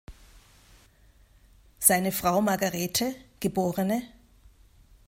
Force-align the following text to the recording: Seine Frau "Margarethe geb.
Seine 1.77 2.11
Frau 2.11 2.41
"Margarethe 2.41 3.13
geb. 3.39 3.55